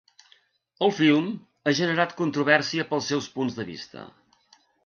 [0.85, 1.27] El film
[1.71, 4.09] ha generat controvèrsia pels seus punts de vista.